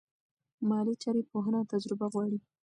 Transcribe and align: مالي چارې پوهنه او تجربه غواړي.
مالي 0.69 0.93
چارې 1.03 1.21
پوهنه 1.31 1.57
او 1.61 1.69
تجربه 1.73 2.05
غواړي. 2.13 2.39